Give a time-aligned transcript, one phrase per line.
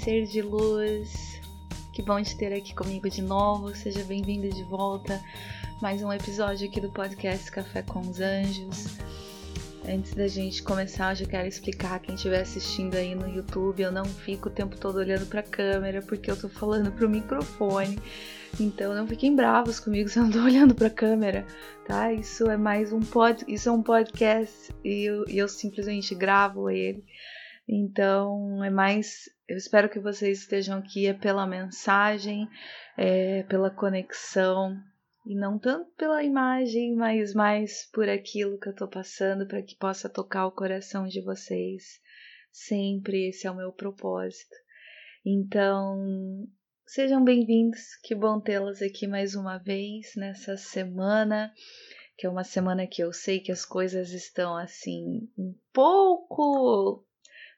[0.00, 1.38] Ser de luz.
[1.92, 3.74] Que bom te ter aqui comigo de novo.
[3.76, 5.20] Seja bem-vindo de volta.
[5.82, 8.96] Mais um episódio aqui do podcast Café com os Anjos.
[9.86, 13.92] Antes da gente começar, eu já quero explicar quem estiver assistindo aí no YouTube, eu
[13.92, 17.98] não fico o tempo todo olhando para a câmera porque eu tô falando pro microfone.
[18.58, 21.46] Então não fiquem bravos comigo se eu não tô olhando para a câmera,
[21.86, 22.10] tá?
[22.10, 26.70] Isso é mais um pod, isso é um podcast e eu, e eu simplesmente gravo
[26.70, 27.04] ele.
[27.72, 29.30] Então, é mais.
[29.50, 32.48] Eu espero que vocês estejam aqui é pela mensagem,
[32.96, 34.80] é, pela conexão,
[35.26, 39.74] e não tanto pela imagem, mas mais por aquilo que eu tô passando, para que
[39.74, 42.00] possa tocar o coração de vocês.
[42.52, 44.54] Sempre esse é o meu propósito.
[45.26, 46.46] Então,
[46.86, 51.52] sejam bem-vindos, que bom tê-los aqui mais uma vez nessa semana,
[52.16, 57.04] que é uma semana que eu sei que as coisas estão assim um pouco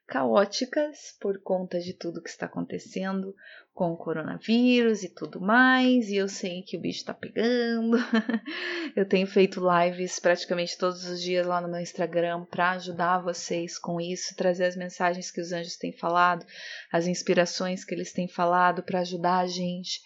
[0.07, 3.33] caóticas por conta de tudo que está acontecendo
[3.73, 7.97] com o coronavírus e tudo mais, e eu sei que o bicho está pegando.
[8.95, 13.79] eu tenho feito lives praticamente todos os dias lá no meu Instagram para ajudar vocês
[13.79, 16.45] com isso, trazer as mensagens que os anjos têm falado,
[16.91, 20.01] as inspirações que eles têm falado para ajudar a gente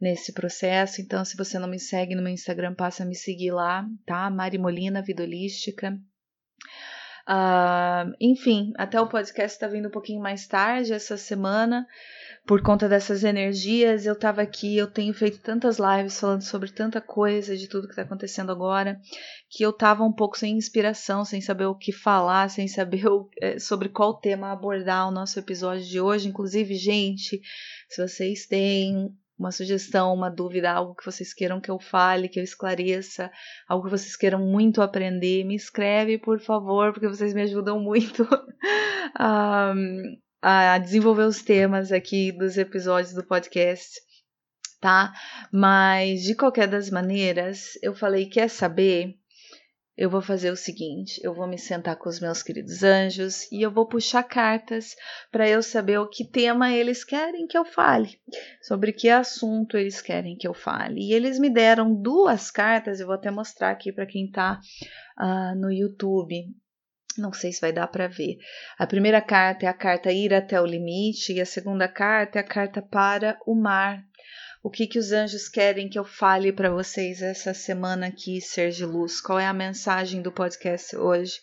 [0.00, 1.00] nesse processo.
[1.00, 4.30] Então, se você não me segue no meu Instagram, passa a me seguir lá, tá?
[4.30, 5.98] Mari Molina, Vida Holística.
[7.28, 11.86] Uh, enfim, até o podcast está vindo um pouquinho mais tarde essa semana,
[12.46, 14.06] por conta dessas energias.
[14.06, 17.92] Eu estava aqui, eu tenho feito tantas lives falando sobre tanta coisa, de tudo que
[17.92, 18.98] está acontecendo agora,
[19.50, 23.28] que eu estava um pouco sem inspiração, sem saber o que falar, sem saber o,
[23.42, 26.28] é, sobre qual tema abordar o nosso episódio de hoje.
[26.28, 27.42] Inclusive, gente,
[27.90, 32.40] se vocês têm uma sugestão, uma dúvida, algo que vocês queiram que eu fale, que
[32.40, 33.30] eu esclareça,
[33.68, 38.26] algo que vocês queiram muito aprender, me escreve, por favor, porque vocês me ajudam muito
[39.14, 39.72] a,
[40.42, 44.00] a desenvolver os temas aqui dos episódios do podcast,
[44.80, 45.12] tá?
[45.52, 49.14] Mas de qualquer das maneiras, eu falei, quer saber?
[49.98, 53.60] Eu vou fazer o seguinte: eu vou me sentar com os meus queridos anjos e
[53.60, 54.94] eu vou puxar cartas
[55.32, 58.20] para eu saber o que tema eles querem que eu fale,
[58.62, 61.00] sobre que assunto eles querem que eu fale.
[61.00, 64.58] E eles me deram duas cartas, eu vou até mostrar aqui para quem está uh,
[65.16, 66.46] ah, no YouTube.
[67.16, 68.36] Não sei se vai dar para ver.
[68.78, 72.42] A primeira carta é a carta Ir até o limite e a segunda carta é
[72.42, 74.04] a carta para o mar
[74.62, 78.70] o que, que os anjos querem que eu fale para vocês essa semana aqui, Ser
[78.70, 79.20] de Luz?
[79.20, 81.40] Qual é a mensagem do podcast hoje?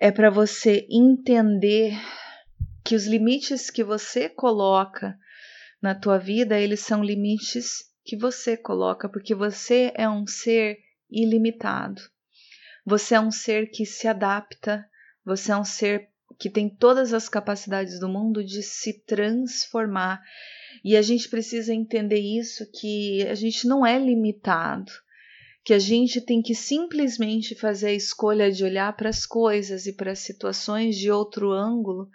[0.00, 1.92] É para você entender
[2.84, 5.18] que os limites que você coloca
[5.80, 10.78] na tua vida, eles são limites que você coloca, porque você é um ser
[11.10, 12.00] ilimitado.
[12.84, 14.86] Você é um ser que se adapta,
[15.24, 20.22] você é um ser que tem todas as capacidades do mundo de se transformar
[20.84, 24.92] e a gente precisa entender isso que a gente não é limitado,
[25.64, 29.92] que a gente tem que simplesmente fazer a escolha de olhar para as coisas e
[29.92, 32.08] para as situações de outro ângulo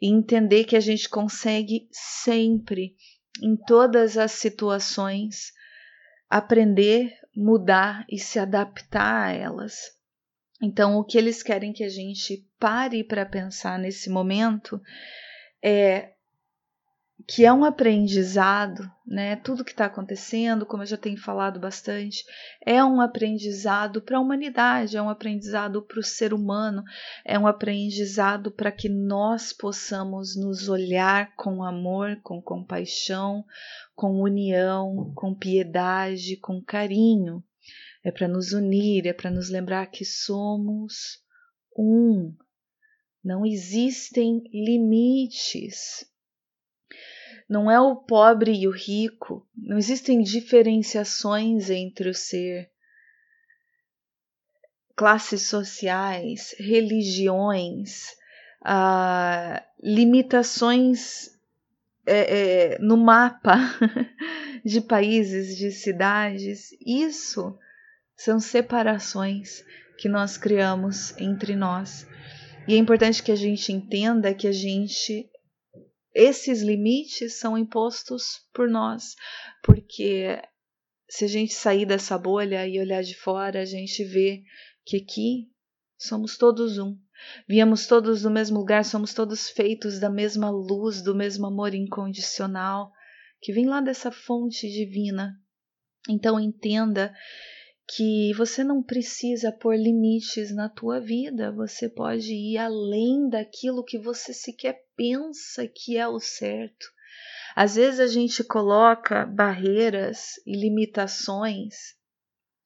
[0.00, 2.94] e entender que a gente consegue sempre,
[3.42, 5.52] em todas as situações,
[6.28, 9.98] aprender, mudar e se adaptar a elas.
[10.62, 14.80] Então, o que eles querem que a gente pare para pensar nesse momento
[15.62, 16.12] é
[17.26, 19.36] que é um aprendizado, né?
[19.36, 22.24] Tudo que está acontecendo, como eu já tenho falado bastante,
[22.64, 26.82] é um aprendizado para a humanidade, é um aprendizado para o ser humano,
[27.24, 33.44] é um aprendizado para que nós possamos nos olhar com amor, com compaixão,
[33.94, 37.42] com união, com piedade, com carinho.
[38.02, 41.18] É para nos unir, é para nos lembrar que somos
[41.76, 42.34] um.
[43.22, 46.08] Não existem limites
[47.50, 49.44] Não é o pobre e o rico.
[49.56, 52.70] Não existem diferenciações entre o ser.
[54.94, 58.12] Classes sociais, religiões,
[58.62, 61.30] uh, limitações
[62.06, 63.56] é, é, no mapa
[64.64, 66.70] de países, de cidades.
[66.86, 67.58] Isso
[68.16, 69.64] são separações
[69.98, 72.06] que nós criamos entre nós.
[72.68, 75.29] E é importante que a gente entenda que a gente
[76.14, 79.14] esses limites são impostos por nós,
[79.62, 80.40] porque
[81.08, 84.42] se a gente sair dessa bolha e olhar de fora, a gente vê
[84.84, 85.50] que aqui
[85.98, 86.96] somos todos um.
[87.48, 92.90] Viemos todos do mesmo lugar, somos todos feitos da mesma luz, do mesmo amor incondicional
[93.40, 95.40] que vem lá dessa fonte divina.
[96.08, 97.12] Então entenda
[97.96, 103.98] que você não precisa pôr limites na tua vida, você pode ir além daquilo que
[103.98, 106.86] você sequer pensa que é o certo.
[107.56, 111.94] Às vezes a gente coloca barreiras e limitações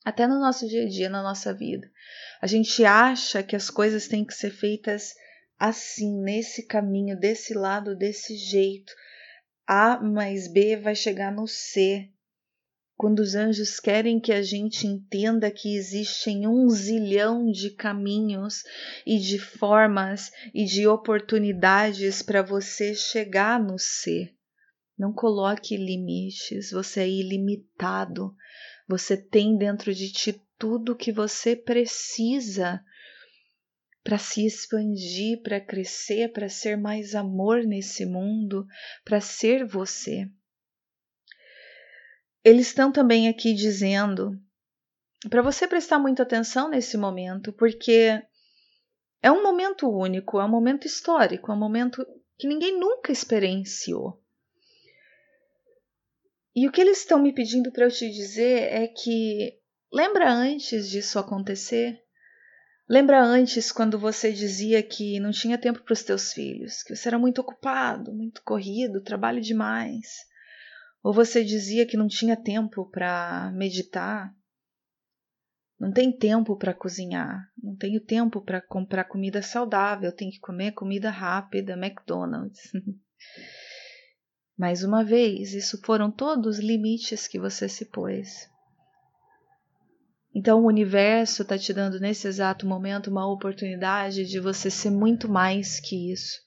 [0.04, 1.88] até no nosso dia a dia, na nossa vida.
[2.42, 5.14] A gente acha que as coisas têm que ser feitas
[5.56, 8.92] assim, nesse caminho, desse lado, desse jeito.
[9.64, 12.10] A mais B vai chegar no C.
[12.96, 18.62] Quando os anjos querem que a gente entenda que existem um zilhão de caminhos
[19.04, 24.32] e de formas e de oportunidades para você chegar no C.
[24.96, 28.34] Não coloque limites, você é ilimitado.
[28.88, 32.80] Você tem dentro de ti tudo o que você precisa
[34.04, 38.66] para se expandir, para crescer, para ser mais amor nesse mundo,
[39.02, 40.28] para ser você.
[42.44, 44.38] Eles estão também aqui dizendo
[45.30, 48.22] para você prestar muita atenção nesse momento, porque
[49.22, 52.06] é um momento único, é um momento histórico, é um momento
[52.36, 54.22] que ninguém nunca experienciou.
[56.54, 59.58] E o que eles estão me pedindo para eu te dizer é que
[59.90, 61.98] lembra antes disso acontecer?
[62.86, 67.08] Lembra antes quando você dizia que não tinha tempo para os teus filhos, que você
[67.08, 70.26] era muito ocupado, muito corrido, trabalho demais?
[71.04, 74.34] Ou você dizia que não tinha tempo para meditar?
[75.78, 80.72] Não tem tempo para cozinhar, não tenho tempo para comprar comida saudável, tenho que comer
[80.72, 82.72] comida rápida, McDonald's.
[84.56, 88.48] Mais uma vez, isso foram todos os limites que você se pôs.
[90.34, 95.28] Então, o universo está te dando nesse exato momento uma oportunidade de você ser muito
[95.28, 96.40] mais que isso.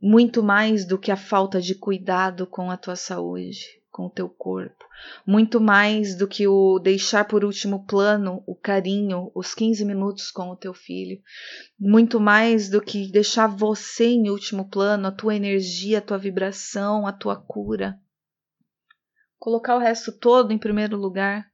[0.00, 4.28] Muito mais do que a falta de cuidado com a tua saúde com o teu
[4.28, 4.84] corpo,
[5.26, 10.50] muito mais do que o deixar por último plano o carinho, os 15 minutos com
[10.50, 11.20] o teu filho,
[11.76, 17.08] muito mais do que deixar você em último plano, a tua energia, a tua vibração,
[17.08, 17.98] a tua cura.
[19.36, 21.50] Colocar o resto todo em primeiro lugar.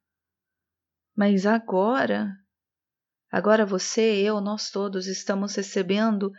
[1.17, 2.31] Mas agora,
[3.31, 6.31] agora você, eu, nós todos estamos recebendo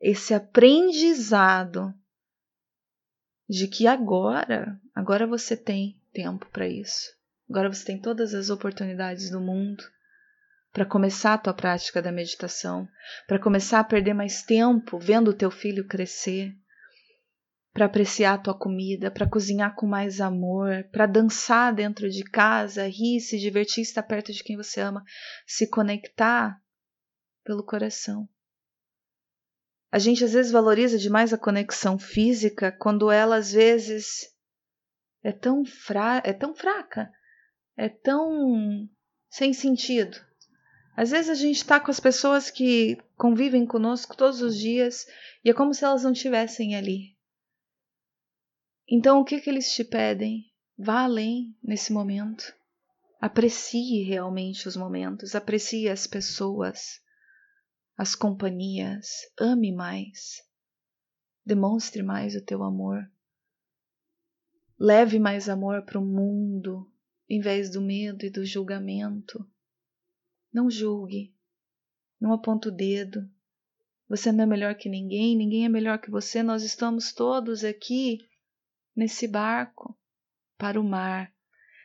[0.00, 1.94] esse aprendizado
[3.48, 7.08] de que agora, agora você tem tempo para isso.
[7.48, 9.82] Agora você tem todas as oportunidades do mundo
[10.72, 12.88] para começar a tua prática da meditação,
[13.26, 16.54] para começar a perder mais tempo vendo o teu filho crescer,
[17.72, 22.86] para apreciar a tua comida, para cozinhar com mais amor, para dançar dentro de casa,
[22.86, 25.04] rir, se divertir, estar perto de quem você ama,
[25.46, 26.60] se conectar
[27.44, 28.28] pelo coração.
[29.92, 34.32] A gente às vezes valoriza demais a conexão física quando ela às vezes
[35.22, 37.12] é tão, fra é tão fraca,
[37.76, 38.88] é tão
[39.28, 40.16] sem sentido.
[40.96, 45.06] Às vezes a gente está com as pessoas que convivem conosco todos os dias
[45.44, 47.16] e é como se elas não estivessem ali.
[48.88, 50.44] Então o que, que eles te pedem?
[50.78, 52.54] Vá além nesse momento.
[53.20, 57.00] Aprecie realmente os momentos, aprecie as pessoas
[58.00, 60.42] as companhias, ame mais,
[61.44, 63.06] demonstre mais o teu amor,
[64.78, 66.90] leve mais amor para o mundo
[67.28, 69.46] em vez do medo e do julgamento.
[70.50, 71.36] Não julgue,
[72.18, 73.30] não aponte o dedo.
[74.08, 76.42] Você não é melhor que ninguém, ninguém é melhor que você.
[76.42, 78.26] Nós estamos todos aqui
[78.96, 79.94] nesse barco
[80.56, 81.30] para o mar,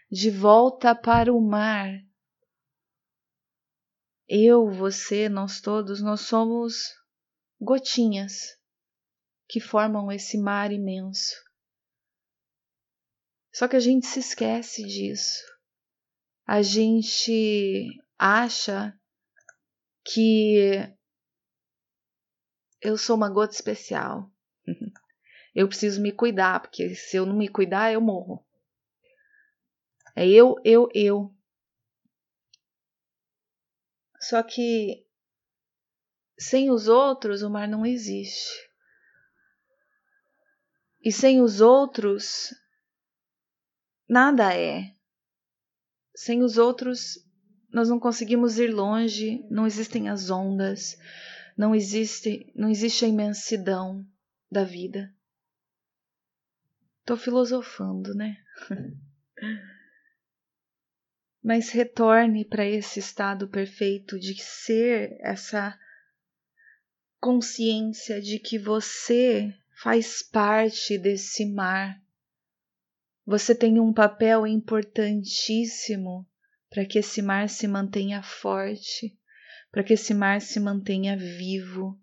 [0.10, 2.04] de volta para o mar,
[4.27, 6.94] eu, você, nós todos, nós somos
[7.60, 8.58] gotinhas
[9.48, 11.36] que formam esse mar imenso.
[13.53, 15.44] Só que a gente se esquece disso.
[16.46, 18.94] A gente acha
[20.03, 20.94] que
[22.82, 24.32] eu sou uma gota especial.
[25.55, 28.46] Eu preciso me cuidar, porque se eu não me cuidar, eu morro.
[30.13, 31.34] É eu, eu, eu.
[34.27, 35.05] Só que
[36.36, 38.50] sem os outros, o mar não existe.
[41.00, 42.51] E sem os outros,
[44.10, 44.96] nada é.
[46.15, 47.24] Sem os outros,
[47.72, 50.98] nós não conseguimos ir longe, não existem as ondas,
[51.55, 54.03] não existe, não existe a imensidão
[54.51, 55.13] da vida.
[57.05, 58.44] Tô filosofando, né?
[61.45, 65.79] Mas retorne para esse estado perfeito de ser essa
[67.19, 72.01] consciência de que você faz parte desse mar.
[73.27, 76.27] Você tem um papel importantíssimo
[76.67, 79.15] para que esse mar se mantenha forte,
[79.69, 81.95] para que esse mar se mantenha vivo.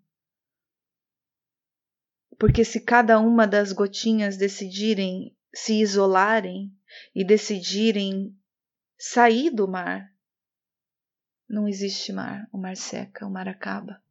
[2.39, 6.73] Porque se cada uma das gotinhas decidirem se isolarem
[7.13, 8.33] e decidirem
[9.05, 10.09] sair do mar,
[11.49, 14.01] não existe mar, o mar seca, o mar acaba.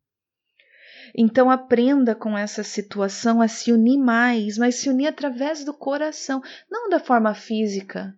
[1.17, 6.43] Então aprenda com essa situação a se unir mais, mas se unir através do coração,
[6.71, 8.15] não da forma física.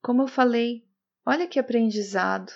[0.00, 0.86] Como eu falei,
[1.26, 2.52] olha que aprendizado.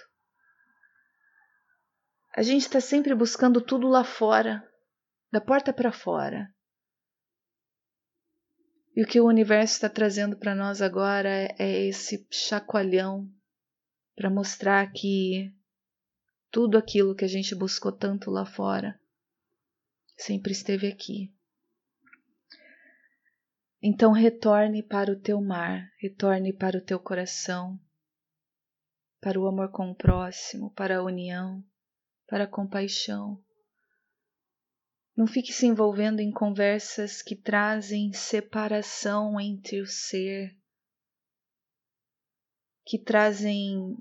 [2.37, 4.65] A gente está sempre buscando tudo lá fora,
[5.33, 6.49] da porta para fora.
[8.95, 13.29] E o que o universo está trazendo para nós agora é, é esse chacoalhão
[14.17, 15.55] para mostrar que
[16.51, 18.99] tudo aquilo que a gente buscou tanto lá fora
[20.17, 21.31] sempre esteve aqui.
[23.83, 27.79] Então retorne para o teu mar, retorne para o teu coração,
[29.21, 31.63] para o amor com o próximo, para a união,
[32.27, 33.41] para a compaixão.
[35.15, 40.57] Não fique se envolvendo em conversas que trazem separação entre o ser,
[42.85, 43.97] que trazem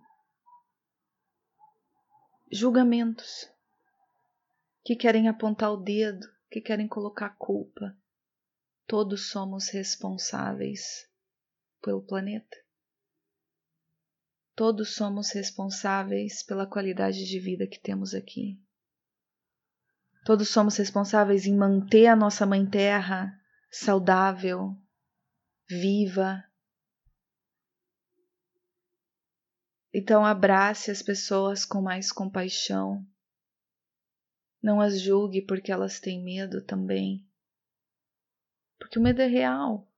[2.57, 3.49] julgamentos,
[4.83, 7.95] que querem apontar o dedo, que querem colocar culpa.
[8.87, 11.09] Todos somos responsáveis
[11.81, 12.57] pelo planeta.
[14.55, 18.57] Todos somos responsáveis pela qualidade de vida que temos aqui.
[20.23, 23.37] Todos somos responsáveis em manter a nossa Mãe Terra
[23.69, 24.77] saudável,
[25.67, 26.44] viva.
[29.97, 33.01] Então, abrace as pessoas com mais compaixão.
[34.61, 37.25] Não as julgue porque elas têm medo também.
[38.77, 39.89] Porque o medo é real.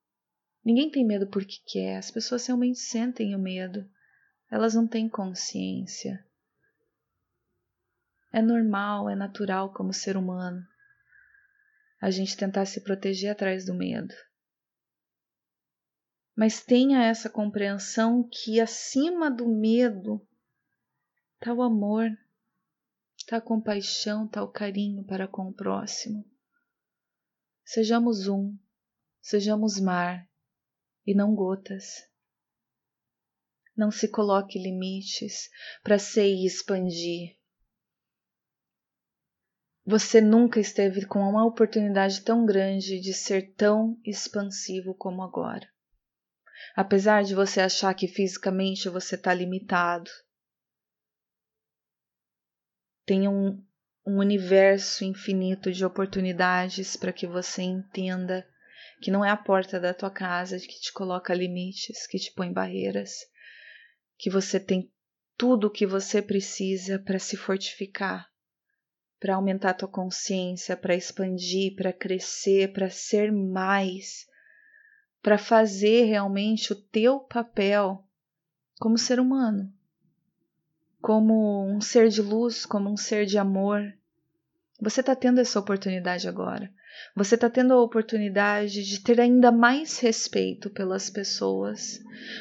[0.64, 3.90] Ninguém tem medo porque quer, as pessoas realmente sentem o medo
[4.52, 6.24] elas não têm consciência.
[8.32, 10.64] É normal, é natural como ser humano
[12.00, 14.14] a gente tentar se proteger atrás do medo.
[16.38, 20.22] Mas tenha essa compreensão que acima do medo
[21.34, 22.16] está o amor,
[23.18, 26.24] está a compaixão, está o carinho para com o próximo.
[27.66, 28.56] Sejamos um,
[29.20, 30.30] sejamos mar
[31.08, 32.08] e não gotas.
[33.76, 35.50] Não se coloque limites
[35.82, 37.36] para ser e expandir.
[39.84, 45.68] Você nunca esteve com uma oportunidade tão grande de ser tão expansivo como agora.
[46.76, 50.10] Apesar de você achar que fisicamente você está limitado,
[53.06, 53.64] tem um,
[54.06, 58.48] um universo infinito de oportunidades para que você entenda
[59.02, 62.52] que não é a porta da tua casa que te coloca limites, que te põe
[62.52, 63.12] barreiras,
[64.18, 64.92] que você tem
[65.38, 68.28] tudo o que você precisa para se fortificar,
[69.20, 74.26] para aumentar a tua consciência, para expandir, para crescer, para ser mais,
[75.28, 78.02] para fazer realmente o teu papel
[78.80, 79.70] como ser humano,
[81.02, 83.94] como um ser de luz, como um ser de amor.
[84.80, 86.72] Você está tendo essa oportunidade agora.
[87.14, 92.00] Você está tendo a oportunidade de ter ainda mais respeito pelas pessoas.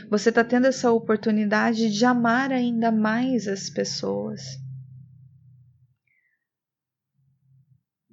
[0.08, 4.42] Você está tendo essa oportunidade de amar ainda mais as pessoas.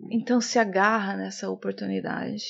[0.09, 2.43] Então se agarra nessa oportunidade.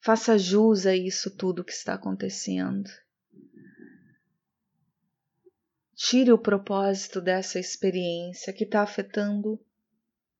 [0.00, 2.88] Faça jus a isso tudo que está acontecendo.
[5.94, 9.60] Tire o propósito dessa experiência que está afetando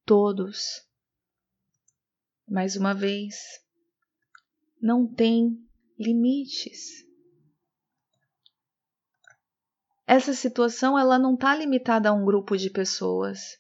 [0.05, 0.89] todos
[2.51, 3.65] mais uma vez,
[4.83, 5.57] não tem
[5.97, 7.07] limites.
[10.05, 13.57] Essa situação ela não está limitada a um grupo de pessoas,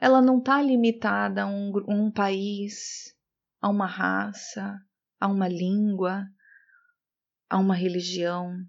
[0.00, 3.14] ela não está limitada a um, um país,
[3.60, 4.80] a uma raça,
[5.20, 6.26] a uma língua,
[7.48, 8.66] a uma religião.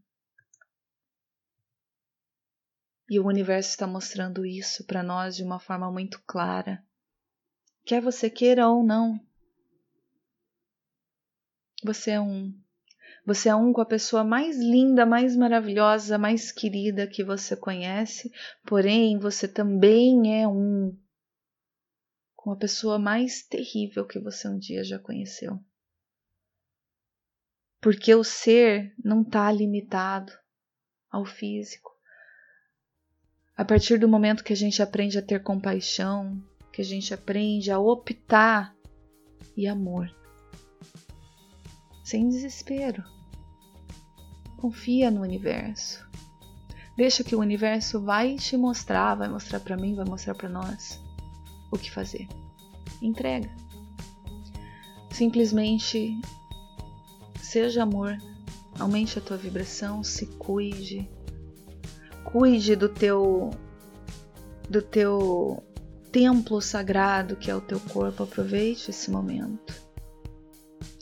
[3.09, 6.83] E o universo está mostrando isso para nós de uma forma muito clara.
[7.85, 9.19] Quer você queira ou não,
[11.83, 12.53] você é um.
[13.25, 18.31] Você é um com a pessoa mais linda, mais maravilhosa, mais querida que você conhece,
[18.65, 20.97] porém você também é um
[22.35, 25.59] com a pessoa mais terrível que você um dia já conheceu.
[27.81, 30.31] Porque o ser não está limitado
[31.11, 31.91] ao físico.
[33.57, 37.69] A partir do momento que a gente aprende a ter compaixão, que a gente aprende
[37.71, 38.73] a optar
[39.57, 40.09] e amor,
[42.03, 43.03] sem desespero.
[44.57, 46.07] Confia no universo.
[46.95, 51.01] Deixa que o universo vai te mostrar, vai mostrar para mim, vai mostrar para nós
[51.71, 52.27] o que fazer.
[53.01, 53.49] Entrega.
[55.09, 56.19] Simplesmente
[57.51, 58.17] seja amor,
[58.79, 61.09] aumente a tua vibração, se cuide.
[62.23, 63.49] Cuide do teu
[64.69, 65.61] do teu
[66.13, 69.73] templo sagrado que é o teu corpo, aproveite esse momento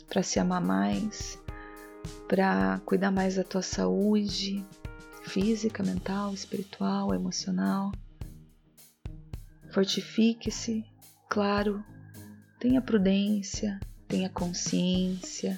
[0.08, 1.38] para se amar mais,
[2.28, 4.66] para cuidar mais da tua saúde
[5.22, 7.92] física, mental, espiritual, emocional.
[9.72, 10.84] Fortifique-se,
[11.28, 11.84] claro,
[12.58, 13.78] tenha prudência,
[14.08, 15.56] tenha consciência,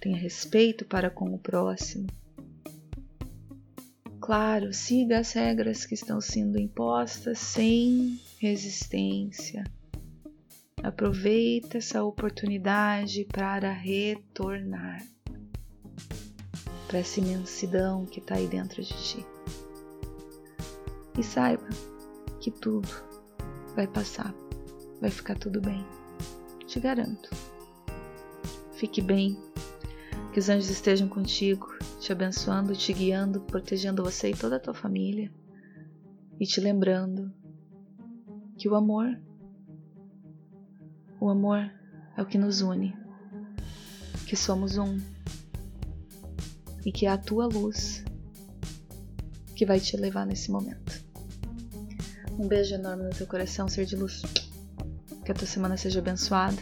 [0.00, 2.06] tenha respeito para com o próximo.
[4.20, 9.64] Claro, siga as regras que estão sendo impostas sem resistência
[10.82, 15.04] Aproveita essa oportunidade para retornar
[16.86, 19.26] para essa imensidão que está aí dentro de ti.
[21.18, 21.68] E saiba
[22.40, 22.88] que tudo
[23.74, 24.32] vai passar,
[25.00, 25.84] vai ficar tudo bem.
[26.66, 27.28] Te garanto.
[28.72, 29.36] Fique bem,
[30.32, 31.66] que os anjos estejam contigo,
[32.00, 35.32] te abençoando, te guiando, protegendo você e toda a tua família.
[36.38, 37.32] E te lembrando
[38.56, 39.18] que o amor
[41.20, 41.70] o amor
[42.16, 42.96] é o que nos une,
[44.26, 44.98] que somos um
[46.84, 48.04] e que é a tua luz
[49.56, 51.04] que vai te levar nesse momento.
[52.38, 54.22] Um beijo enorme no teu coração, ser de luz.
[55.24, 56.56] Que a tua semana seja abençoada.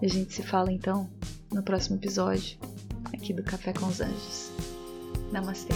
[0.00, 1.10] E a gente se fala então
[1.52, 2.58] no próximo episódio
[3.12, 4.50] aqui do Café com os Anjos.
[5.32, 5.74] Namastê.